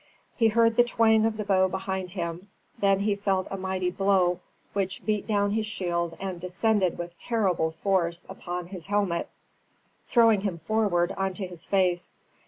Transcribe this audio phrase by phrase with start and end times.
[0.35, 4.39] He heard the twang of the bow behind him; then he felt a mighty blow,
[4.73, 9.29] which beat down his shield and descended with terrible force upon his helmet,
[10.07, 12.17] throwing him forward on to his face.